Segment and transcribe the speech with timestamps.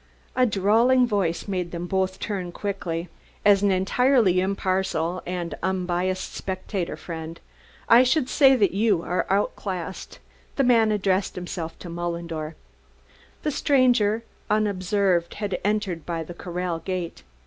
[0.35, 3.07] A drawling voice made them both turn quickly.
[3.45, 7.39] "As an entirely impartial and unbiased spectator, friend,
[7.87, 10.17] I should say that you are outclassed."
[10.55, 12.55] The man addressed himself to Mullendore.
[13.43, 17.21] The stranger unobserved had entered by the corral gate.